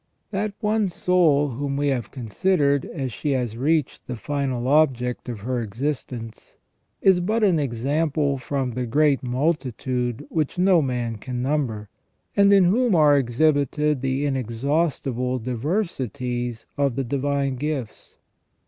That 0.31 0.53
one 0.61 0.89
soul 0.89 1.49
whom 1.49 1.77
we 1.77 1.89
have 1.89 2.09
considered 2.09 2.85
as 2.85 3.13
she 3.13 3.33
has 3.33 3.55
reached 3.55 4.07
the 4.07 4.15
final 4.15 4.67
object 4.67 5.29
of 5.29 5.41
her 5.41 5.61
existence, 5.61 6.57
is 7.03 7.19
but 7.19 7.43
an 7.43 7.59
example 7.59 8.39
from 8.39 8.71
the 8.71 8.87
great 8.87 9.21
multitude 9.21 10.25
which 10.29 10.57
no 10.57 10.81
man 10.81 11.17
can 11.19 11.43
number, 11.43 11.87
and 12.35 12.51
in 12.51 12.63
whom 12.63 12.95
are 12.95 13.15
exhibited 13.15 14.01
the 14.01 14.25
inexhaustible 14.25 15.37
diversities 15.37 16.65
of 16.79 16.95
the 16.95 17.03
divine 17.03 17.55
gifts. 17.57 18.15